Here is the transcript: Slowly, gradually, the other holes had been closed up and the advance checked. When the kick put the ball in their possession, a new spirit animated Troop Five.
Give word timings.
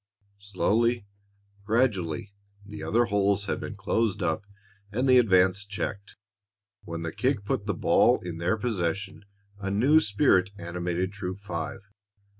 Slowly, 0.39 1.05
gradually, 1.63 2.33
the 2.65 2.81
other 2.81 3.05
holes 3.05 3.45
had 3.45 3.59
been 3.59 3.75
closed 3.75 4.23
up 4.23 4.47
and 4.91 5.07
the 5.07 5.19
advance 5.19 5.63
checked. 5.63 6.17
When 6.85 7.03
the 7.03 7.11
kick 7.11 7.45
put 7.45 7.67
the 7.67 7.75
ball 7.75 8.19
in 8.21 8.39
their 8.39 8.57
possession, 8.57 9.25
a 9.59 9.69
new 9.69 9.99
spirit 9.99 10.49
animated 10.57 11.11
Troop 11.13 11.39
Five. 11.39 11.81